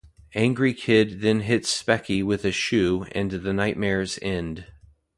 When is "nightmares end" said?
3.53-4.65